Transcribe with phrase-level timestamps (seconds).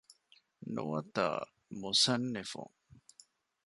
[0.73, 1.25] ނުވަތަ
[1.79, 2.75] މުޞައްނިފުން